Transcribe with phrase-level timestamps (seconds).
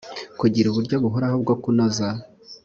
[0.39, 2.07] kugira uburyo buhoraho bwo kunoza